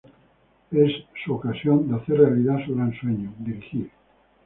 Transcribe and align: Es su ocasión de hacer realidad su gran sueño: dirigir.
Es 0.71 0.91
su 1.23 1.33
ocasión 1.35 1.87
de 1.87 1.95
hacer 1.95 2.17
realidad 2.17 2.57
su 2.65 2.73
gran 2.73 2.91
sueño: 2.93 3.31
dirigir. 3.37 3.91